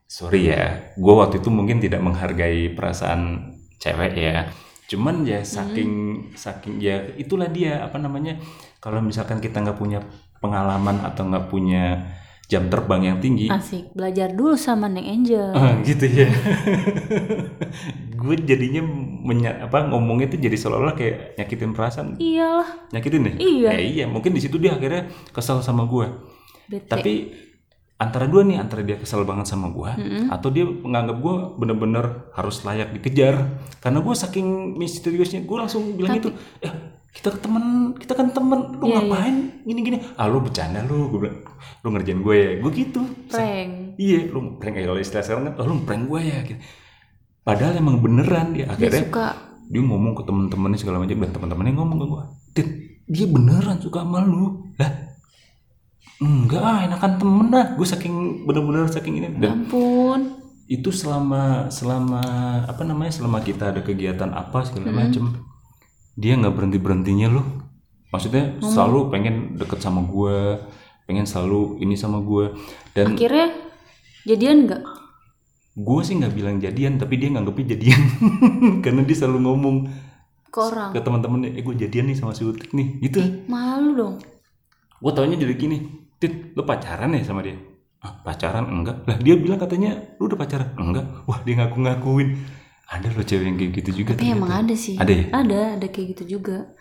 [0.09, 4.49] sorry ya, gue waktu itu mungkin tidak menghargai perasaan cewek ya.
[4.87, 5.91] Cuman ya saking
[6.33, 8.39] saking ya itulah dia apa namanya
[8.79, 9.99] kalau misalkan kita nggak punya
[10.39, 12.15] pengalaman atau nggak punya
[12.47, 13.91] jam terbang yang tinggi, Asik.
[13.91, 15.51] Belajar dulu sama Neng Angel.
[15.59, 16.31] Ah, gitu ya.
[18.21, 18.81] gue jadinya
[19.27, 22.15] menya, apa ngomongnya tuh jadi seolah-olah kayak nyakitin perasaan.
[22.17, 22.89] Iyalah.
[22.95, 23.35] Nyakitin deh.
[23.35, 23.69] Iya.
[23.75, 26.07] Eh, iya, mungkin di situ dia akhirnya kesel sama gue.
[26.71, 26.87] Bete.
[26.87, 27.13] Tapi
[27.97, 29.91] antara dua nih, antara dia kesel banget sama gue
[30.29, 33.57] atau dia menganggap gue bener-bener harus layak dikejar.
[33.81, 36.29] Karena gue saking misteriusnya, gue langsung bilang itu,
[36.61, 39.97] eh kita temen, kita kan temen, lu Iya, ngapain gini-gini?
[40.13, 41.41] Ah lu bercanda lu, gue bilang,
[41.81, 43.01] lu ngerjain gue ya, gue gitu.
[43.33, 43.97] Prank.
[43.97, 46.37] Iya, lu prank kayak kalau istilah sekarang kan, oh, lu prank gue ya.
[46.45, 46.61] Gitu.
[47.41, 49.27] Padahal emang beneran dia Dia akhirnya suka.
[49.71, 52.23] dia ngomong ke temen-temennya segala macam dan temen-temennya ngomong ke gue,
[53.07, 54.67] dia beneran suka sama lu.
[54.77, 54.91] Lah,
[56.17, 57.67] enggak ah, enakan temen lah.
[57.77, 59.27] Gue saking bener-bener saking ini.
[59.37, 60.21] Dan ampun.
[60.67, 62.19] itu selama selama
[62.67, 65.31] apa namanya selama kita ada kegiatan apa segala macem
[66.17, 67.47] dia nggak berhenti berhentinya loh.
[68.09, 70.57] Maksudnya selalu pengen deket sama gue
[71.07, 72.51] pengen selalu ini sama gue
[72.91, 73.47] dan akhirnya
[74.27, 74.81] jadian nggak?
[75.77, 78.01] Gue sih nggak bilang jadian tapi dia nganggepnya jadian.
[78.83, 79.75] Karena dia selalu ngomong
[80.51, 80.89] ke orang.
[80.91, 82.97] ke teman-temannya eh gue jadian nih sama si Utik nih.
[83.07, 83.47] Gitu.
[83.47, 84.15] Malu dong.
[84.97, 87.57] Gue taunya jadi gini tit lo pacaran ya sama dia?
[88.01, 88.65] Ah, pacaran?
[88.69, 89.05] Enggak.
[89.09, 90.69] Lah dia bilang katanya lu udah pacaran?
[90.77, 91.05] Enggak.
[91.25, 92.37] Wah dia ngaku-ngakuin.
[92.87, 94.39] Ada loh cewek yang kayak gitu juga tapi ternyata.
[94.39, 94.95] emang ada sih.
[94.95, 95.25] Ada ya?
[95.35, 96.71] Ada ada kayak gitu juga.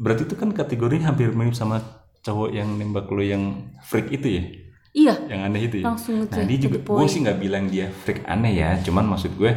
[0.00, 1.84] Berarti itu kan kategorinya hampir mirip sama
[2.24, 4.42] cowok yang nembak lo yang freak itu ya?
[4.96, 5.14] Iya.
[5.28, 5.86] Yang aneh itu ya?
[5.92, 8.80] Langsung nah aja dia juga gue sih nggak bilang dia freak aneh ya.
[8.80, 9.52] Cuman maksud gue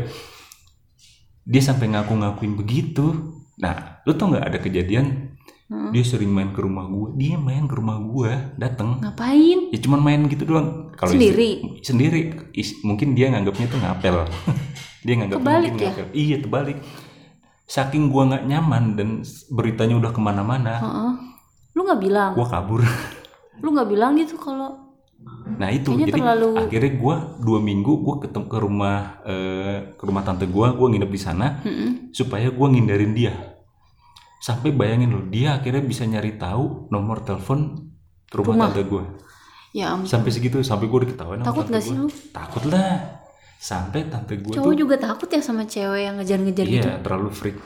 [1.47, 3.39] dia sampai ngaku-ngakuin begitu.
[3.63, 5.32] Nah lu tau nggak ada kejadian
[5.89, 8.97] dia sering main ke rumah gue dia main ke rumah gue dateng.
[8.99, 9.59] Ngapain?
[9.69, 10.93] Ya cuman main gitu doang.
[10.93, 11.49] Kalau Sendiri?
[11.59, 12.19] istri- sendiri.
[12.51, 14.15] Is- mungkin dia nganggapnya tuh ngapel.
[15.03, 15.91] Dia nganggapnya Kebalik mungkin ya?
[15.91, 16.07] ngapel.
[16.13, 16.77] Iya terbalik
[17.65, 19.09] saking gua nggak nyaman dan
[19.49, 21.11] beritanya udah ke mana-mana Heeh.
[21.73, 22.31] lu nggak bilang?
[22.33, 22.81] gua kabur.
[23.61, 24.79] Lu nggak bilang gitu kalau
[25.53, 25.87] nah itu.
[25.87, 30.43] Kayaknya jadi terlalu- akhirnya gua dua minggu gua ketemu ke rumah eh, ke rumah tante
[30.45, 31.89] gua gua nginep di sana Mm-mm.
[32.09, 33.52] supaya gua ngindarin dia
[34.43, 37.87] sampai bayangin loh dia akhirnya bisa nyari tahu nomor telepon
[38.27, 38.65] rumah, Rumah.
[38.67, 39.03] tante gua.
[39.71, 40.05] Ya ampun.
[40.05, 42.07] Sampai segitu sampai gua diketawain sama Takut nggak sih lu?
[42.35, 43.23] takut lah
[43.55, 46.83] sampai tante gua cowok tuh juga takut ya sama cewek yang ngejar-ngejar gitu?
[46.83, 47.57] iya terlalu freak.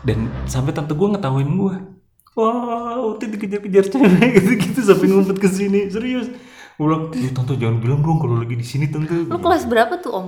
[0.00, 0.18] Dan
[0.48, 1.76] sampai tante gua ngetawain gua.
[2.32, 5.92] Wow Uti dikejar-kejar cewek gitu-gitu sampai ngumpet ke sini.
[5.92, 6.32] Serius.
[6.74, 9.12] Gua bilang, "Ih, tante jangan bilang dong kalau lagi di sini tante.
[9.28, 10.26] Lu kelas berapa tuh om?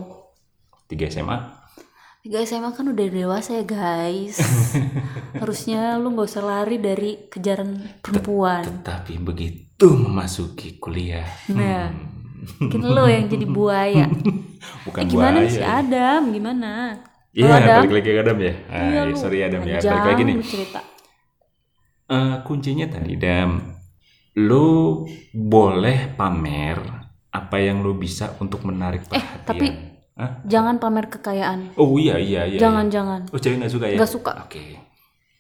[0.85, 1.64] Tiga SMA
[2.25, 4.41] Tiga SMA kan udah dewasa ya guys
[5.45, 11.93] Harusnya lu gak usah lari dari kejaran perempuan tetapi begitu memasuki kuliah Nah
[12.65, 14.09] Mungkin lu yang jadi buaya
[14.89, 16.73] bukan Eh gimana buaya nih si Adam Gimana
[17.35, 17.81] Iya, Adam?
[17.85, 18.55] balik lagi ke Adam ya.
[18.71, 19.83] Ah, Iya, sorry Adam ya.
[19.83, 20.37] Balik lagi nih.
[20.39, 20.81] cerita
[22.07, 23.59] Eh, kuncinya tadi Dam,
[24.39, 25.03] lu
[25.35, 26.79] boleh pamer
[27.35, 29.27] apa yang lu bisa untuk menarik perhatian.
[29.27, 29.67] Eh, tapi
[30.15, 30.31] Hah?
[30.47, 32.59] Jangan pamer kekayaan Oh iya iya iya.
[32.59, 33.33] Jangan-jangan iya.
[33.35, 33.97] Oh cewek nggak suka ya?
[33.99, 34.33] Nggak suka.
[34.47, 34.65] Oke.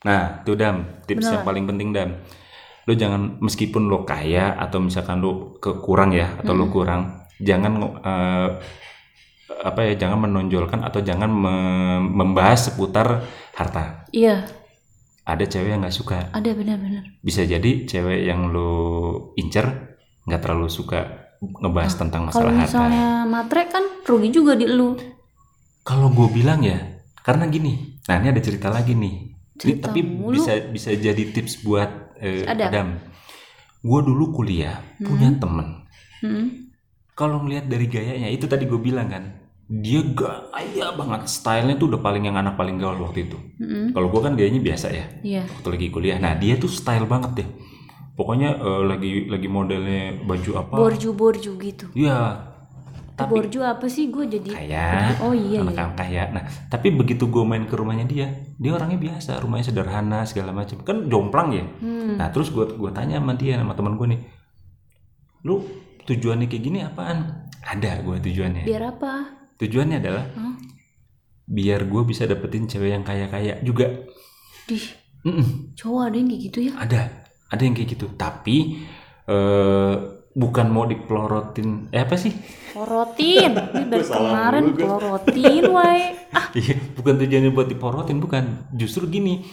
[0.02, 2.10] Nah tuh Dam, tips yang paling penting Dam.
[2.84, 8.48] Lu jangan meskipun lo kaya atau misalkan lu kekurang ya atau lu kurang, jangan eh,
[9.64, 14.04] apa ya jangan menonjolkan atau jangan me- membahas seputar harta.
[14.10, 14.44] Iya
[15.24, 16.28] Ada cewek yang nggak suka.
[16.28, 18.76] ada benar-benar Bisa jadi cewek yang lu
[19.40, 19.96] incer
[20.28, 21.23] nggak terlalu suka
[21.61, 22.64] ngebahas tentang Kalau masalah harta.
[22.66, 24.96] misalnya matre kan rugi juga di lu
[25.85, 26.80] Kalau gue bilang ya,
[27.20, 28.00] karena gini.
[28.09, 29.14] Nah ini ada cerita lagi nih.
[29.20, 30.33] Ini Cerita tapi mulu.
[30.33, 32.68] bisa bisa jadi tips buat eh, Adam.
[32.72, 32.88] Adam.
[33.85, 35.85] Gue dulu kuliah punya temen.
[36.24, 36.72] Hmm.
[37.12, 41.28] Kalau ngelihat dari gayanya, itu tadi gue bilang kan, dia gaya banget.
[41.30, 43.38] Stylenya tuh udah paling yang anak paling gaul waktu itu.
[43.61, 43.92] Mm-mm.
[43.92, 46.16] Kalau gue kan gayanya biasa ya, Iya waktu lagi kuliah.
[46.18, 47.48] Nah dia tuh style banget deh.
[48.14, 50.74] Pokoknya eh, lagi lagi modelnya baju apa?
[50.79, 51.87] Borju-borju gitu.
[51.98, 52.50] Iya.
[53.14, 54.11] Tapi Borju apa sih?
[54.11, 58.11] Gue jadi kaya Oh iya anak iya kaya nah tapi begitu gue main ke rumahnya
[58.11, 58.27] dia
[58.59, 60.83] dia orangnya biasa rumahnya sederhana segala macam.
[60.83, 61.62] Kan jomplang ya?
[61.79, 62.18] Hmm.
[62.18, 64.20] nah terus gue gua tanya sama dia sama teman gue nih
[65.46, 65.62] lu
[66.11, 67.46] tujuannya kayak gini apaan?
[67.62, 68.66] Ada gue tujuannya.
[68.66, 69.12] Biar apa?
[69.62, 70.55] tujuannya adalah Hah?
[71.46, 73.87] biar gue bisa dapetin cewek yang kaya kaya juga.
[74.66, 74.90] Dih,
[75.22, 76.72] Mm-mm, cowok ada yang kayak gitu ya?
[76.81, 77.00] ada
[77.54, 78.82] ada yang kayak gitu tapi
[79.24, 79.94] eh
[80.34, 82.34] bukan mau dipelorotin eh apa sih
[82.74, 83.54] Porotin.
[83.78, 86.10] Ini dari kemarin pelorotin, wae.
[86.34, 88.66] Ah, Iya, bukan tujuannya buat diporotin, bukan.
[88.74, 89.46] Justru gini,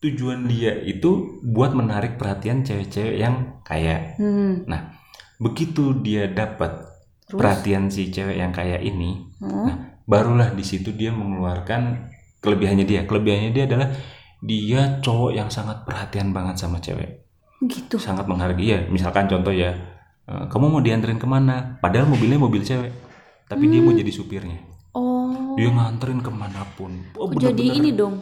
[0.00, 4.16] tujuan dia itu buat menarik perhatian cewek-cewek yang kaya.
[4.16, 4.64] hmm.
[4.64, 4.96] Nah,
[5.36, 6.88] begitu dia dapat
[7.28, 7.36] Terus?
[7.36, 9.64] perhatian si cewek yang kaya ini, Hmm.
[9.68, 9.76] nah,
[10.08, 12.08] barulah di situ dia mengeluarkan
[12.40, 13.04] kelebihannya dia.
[13.04, 13.92] Kelebihannya dia adalah
[14.40, 17.21] dia cowok yang sangat perhatian banget sama cewek,
[17.62, 17.94] Gitu.
[17.96, 18.66] sangat menghargai.
[18.66, 19.70] Ya, misalkan contoh ya,
[20.24, 21.78] eh, kamu mau dianterin ke mana?
[21.78, 22.90] Padahal mobilnya mobil cewek,
[23.46, 23.86] tapi dia Hmm.
[23.86, 24.58] mau jadi supirnya.
[24.92, 26.90] Oh, Dia nganterin ke mana pun.
[27.14, 27.78] Oh, kok jadi bener-bener.
[27.78, 28.14] ini dong?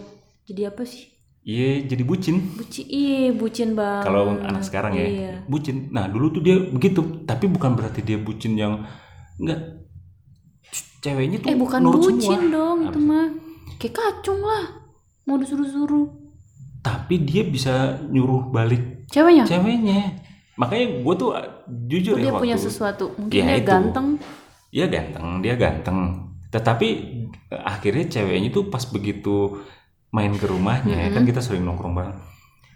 [0.44, 1.08] Jadi apa sih?
[1.40, 2.36] Iya, jadi bucin.
[2.52, 4.04] Buci, iya, bucin banget.
[4.04, 5.32] Kalau anak sekarang ya, Iya.
[5.46, 5.88] bucin.
[5.88, 8.84] Nah, dulu tuh dia begitu, tapi bukan berarti dia bucin yang
[9.34, 9.88] enggak
[11.00, 12.44] ceweknya tuh Eh, bukan bucin semua.
[12.52, 13.26] dong, itu mah.
[13.78, 14.84] Kayak kacung lah.
[15.24, 16.19] Mau disuruh-suruh.
[16.80, 19.44] Tapi dia bisa nyuruh balik Ceweknya?
[19.44, 20.00] ceweknya.
[20.56, 21.46] Makanya gue tuh uh,
[21.86, 23.04] jujur Oh, ya dia waktu punya sesuatu.
[23.16, 23.66] Mungkin Ya, dia itu.
[23.66, 24.06] ganteng.
[24.70, 25.98] Dia ganteng, dia ganteng.
[26.48, 26.88] Tetapi
[27.48, 29.60] eh, akhirnya ceweknya tuh pas begitu
[30.10, 31.14] main ke rumahnya, Mm-mm.
[31.14, 32.18] kan kita sering nongkrong bareng.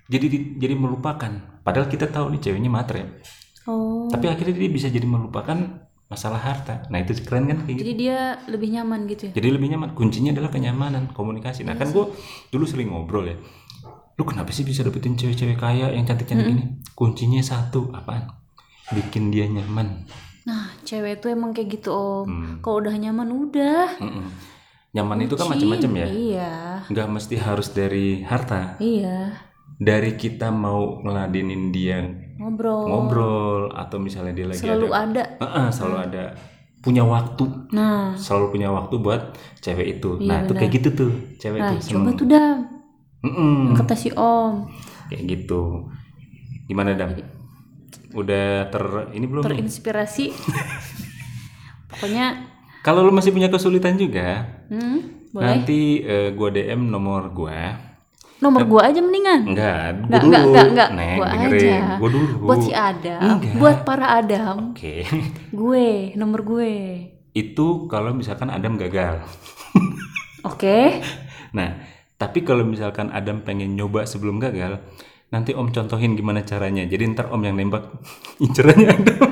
[0.07, 1.33] Jadi di- jadi melupakan.
[1.61, 3.21] Padahal kita tahu nih ceweknya matre.
[3.65, 4.07] Oh.
[4.09, 5.57] Tapi akhirnya dia bisa jadi melupakan
[6.05, 6.85] masalah harta.
[6.93, 7.83] Nah itu keren kan kayak gitu.
[7.83, 9.33] Jadi dia lebih nyaman gitu ya?
[9.35, 9.89] Jadi lebih nyaman.
[9.93, 11.65] Kuncinya adalah kenyamanan, komunikasi.
[11.65, 12.05] Nah kan gue
[12.49, 13.37] dulu sering ngobrol ya.
[14.15, 16.65] Lu kenapa sih bisa dapetin cewek-cewek kaya yang cantik-cantik ini?
[16.95, 18.45] Kuncinya satu, apaan?
[18.93, 20.05] bikin dia nyaman.
[20.45, 22.29] Nah, cewek itu emang kayak gitu om.
[22.29, 22.53] Hmm.
[22.61, 23.97] Kalau udah nyaman udah.
[23.97, 24.29] Mm-mm.
[24.93, 26.09] Nyaman itu kan macam-macam ya.
[26.13, 26.55] Iya,
[26.93, 28.77] Nggak mesti harus dari harta.
[28.79, 29.33] iya.
[29.75, 31.99] Dari kita mau ngeladenin dia
[32.39, 32.87] Ngobrol.
[32.87, 35.43] ngobrol atau misalnya dia lagi Selalu ada, ada.
[35.43, 36.25] Heeh, selalu ada
[36.79, 40.23] punya waktu, Nah, selalu punya waktu buat cewek itu.
[40.23, 42.74] Iya, nah, itu kayak gitu tuh, cewek nah tuh coba tuh dam.
[43.25, 43.73] Mm-mm.
[43.75, 44.69] Kata si om.
[45.09, 45.89] Kayak gitu.
[46.65, 47.17] Gimana dam?
[48.13, 49.43] Udah ter ini belum?
[49.43, 50.31] Terinspirasi.
[51.91, 52.27] Pokoknya,
[52.81, 55.41] Kalau lu masih punya kesulitan juga, hmm, boleh.
[55.43, 57.81] nanti eh, gua DM nomor gua.
[58.37, 59.41] Nomor gua aja mendingan.
[59.47, 60.35] Enggak, gua Enggak, dulu.
[60.45, 61.17] enggak, enggak, enggak.
[61.17, 61.55] Gua dengerin.
[61.57, 61.97] aja.
[61.97, 62.35] Gua dulu.
[62.45, 63.55] Buat si Adam, Enggak.
[63.57, 64.97] buat para Adam, Oke.
[65.65, 66.75] gue, nomor gue.
[67.33, 69.25] Itu kalau misalkan Adam gagal.
[70.43, 70.79] Oke.
[71.55, 71.71] Nah,
[72.25, 74.81] tapi kalau misalkan Adam pengen nyoba sebelum gagal,
[75.29, 76.89] nanti Om contohin gimana caranya.
[76.89, 77.85] Jadi ntar Om yang nembak
[78.45, 79.29] incerannya Adam.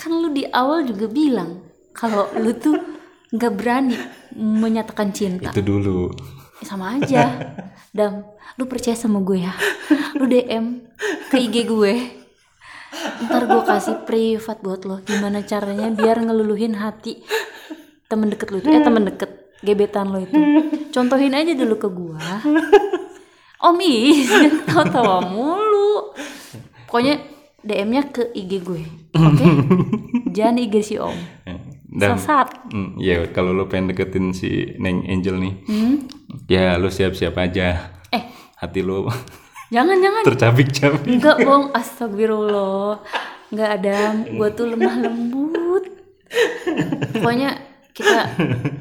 [0.00, 1.60] Kan lu di awal juga bilang
[1.92, 2.80] kalau lu tuh
[3.28, 3.96] nggak berani
[4.32, 5.52] menyatakan cinta.
[5.52, 6.08] Itu dulu.
[6.64, 7.52] Sama aja.
[7.92, 8.24] Dam,
[8.56, 9.52] lu percaya sama gue ya.
[10.16, 10.88] Lu DM
[11.28, 11.94] ke IG gue.
[13.28, 15.04] Ntar gue kasih privat buat lo.
[15.04, 17.20] Gimana caranya biar ngeluluhin hati
[18.08, 18.58] temen deket lu.
[18.62, 20.34] Eh temen deket gebetan lo itu.
[20.94, 22.18] Contohin aja dulu ke gue.
[23.58, 24.28] Om Is,
[24.66, 26.12] tawa-tawa mulu.
[26.84, 27.22] Pokoknya
[27.58, 28.82] DM-nya ke IG gue.
[29.14, 29.44] Oke?
[30.36, 31.14] Jangan IG si Om.
[31.86, 32.48] Dan Sesat.
[32.68, 35.94] Hmm, ya kalau lu pengen deketin si Neng Angel nih, Hmm?
[36.48, 37.92] ya lu siap-siap aja.
[38.08, 38.24] Eh,
[38.56, 39.06] Hati lu
[39.68, 40.22] jangan jangan.
[40.24, 41.04] tercabik-cabik.
[41.06, 43.00] Enggak bohong, astagfirullah
[43.48, 45.84] Enggak ada, gue tuh lemah lembut
[47.12, 47.61] Pokoknya
[47.92, 48.18] kita,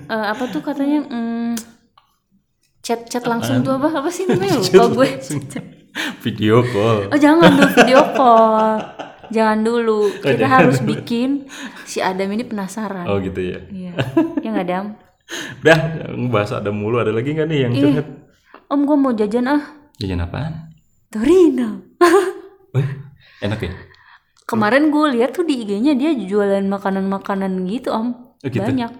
[0.07, 1.53] eh, apa tuh katanya, mm,
[2.81, 5.09] chat-chat langsung tuh apa, apa sih namanya lupa gue
[6.23, 7.11] Video call.
[7.11, 8.79] Oh jangan dulu video call
[9.31, 11.47] Jangan dulu, kita jangan harus bikin
[11.87, 13.59] si Adam ini penasaran Oh gitu ya.
[13.71, 13.91] Iya,
[14.43, 14.85] ya nggak Adam?
[15.63, 15.79] Udah,
[16.27, 16.99] bahas ada mulu.
[16.99, 18.07] Ada lagi nggak nih yang curhat?
[18.71, 19.61] om gue mau jajan ah
[19.99, 20.71] Jajan apaan?
[21.11, 21.83] Torino
[22.71, 22.87] Wih,
[23.43, 23.71] enak ya?
[24.47, 28.63] Kemarin gue lihat tuh di IG-nya dia jualan makanan-makanan gitu om Oh, gitu?
[28.65, 28.91] Banyak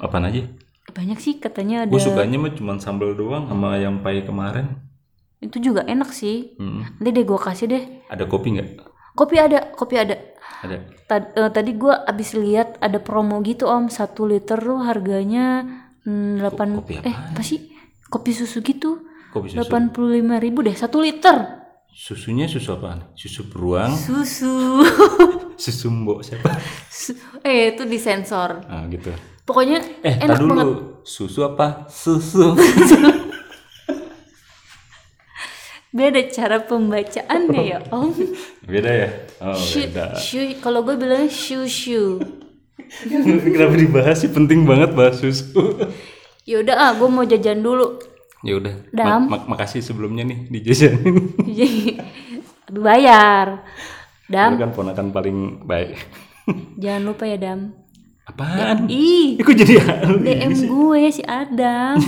[0.00, 0.42] Apaan aja?
[0.90, 4.74] Banyak sih katanya ada Gue sukanya mah cuma sambal doang sama yang pai kemarin.
[5.38, 6.58] Itu juga enak sih.
[6.58, 6.82] Hmm.
[6.98, 7.82] Nanti deh gue kasih deh.
[8.10, 8.68] Ada kopi nggak?
[9.14, 10.16] Kopi ada, kopi ada.
[10.66, 10.76] Ada.
[11.06, 15.62] Tad- eh, tadi gue abis lihat ada promo gitu om, satu liter tuh harganya
[16.04, 17.70] hmm, 8 kopi eh apa sih?
[18.10, 19.06] Kopi susu gitu.
[19.30, 19.62] Kopi susu.
[19.62, 21.62] Delapan puluh lima ribu deh, satu liter.
[21.94, 23.14] Susunya susu apaan?
[23.14, 23.94] Susu beruang?
[23.94, 24.82] Susu.
[25.60, 26.56] Susu mbok siapa?
[27.46, 28.64] Eh itu disensor.
[28.64, 29.12] Ah gitu.
[29.44, 30.50] Pokoknya Eh, enak dulu.
[30.50, 30.68] banget.
[31.04, 31.84] Susu apa?
[31.86, 32.56] Susu.
[35.90, 38.14] Beda cara pembacaannya ya om.
[38.62, 39.08] beda ya?
[39.42, 40.14] Oh, Shu, beda.
[40.14, 42.22] shu, kalau gue bilangnya shu shu.
[43.44, 44.30] Kenapa dibahas sih?
[44.30, 45.82] Penting banget bahas susu.
[46.46, 47.98] Yaudah ah, gue mau jajan dulu.
[48.40, 48.74] ya udah.
[48.88, 49.26] Dam.
[49.26, 51.34] Ma- ma- makasih sebelumnya nih dijajanin.
[52.64, 53.66] Tapi bayar.
[54.30, 55.98] Dam, Lu kan ponakan paling baik.
[56.78, 57.74] jangan lupa ya Dam.
[58.22, 58.86] Apaan?
[58.86, 61.98] Ih, Aku jadi halu DM gue si Adam.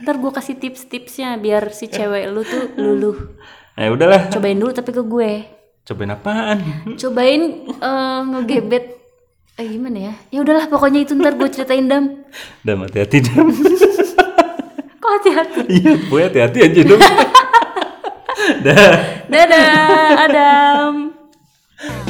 [0.00, 3.36] Ntar gue kasih tips-tipsnya biar si cewek lu tuh luluh.
[3.76, 4.32] Ya udahlah.
[4.32, 5.32] Cobain dulu tapi ke gue.
[5.84, 6.58] Cobain apaan?
[6.96, 8.96] Cobain eh, ngegebet.
[9.60, 10.14] Eh gimana ya?
[10.32, 12.24] Ya udahlah pokoknya itu ntar gue ceritain Dam.
[12.64, 13.52] Dam hati-hati dam.
[15.00, 15.60] Kok hati-hati?
[15.68, 17.02] Iya, gue hati-hati aja dong.
[18.64, 18.92] Dah.
[19.28, 19.68] Dadah,
[20.24, 21.09] Adam.
[21.82, 22.04] Yeah.